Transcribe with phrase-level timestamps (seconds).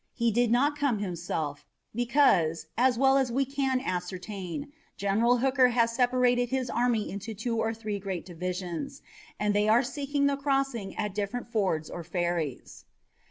[0.15, 5.91] He did not come himself, because, as well as we can ascertain, General Hooker has
[5.95, 9.03] separated his army into two or three great divisions
[9.39, 12.85] and they are seeking the crossing at different fords or ferries."